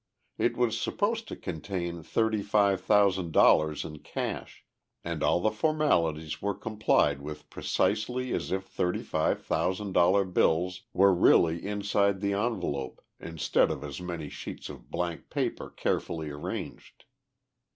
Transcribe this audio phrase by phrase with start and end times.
[0.39, 4.65] It was supposed to contain thirty five thousand dollars in cash,
[5.03, 10.85] and all the formalities were complied with precisely as if thirty five thousand dollar bills
[10.91, 17.05] were really inside the envelope, instead of as many sheets of blank paper carefully arranged.